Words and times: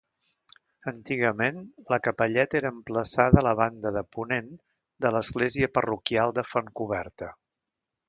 Antigament, 0.91 1.59
la 1.93 1.99
capelleta 2.07 2.59
era 2.61 2.73
emplaçada 2.77 3.39
a 3.41 3.45
la 3.49 3.53
banda 3.61 3.93
de 4.01 4.05
ponent 4.19 4.51
de 5.07 5.15
l'església 5.19 5.73
parroquial 5.79 6.39
de 6.41 6.51
Fontcoberta. 6.57 7.35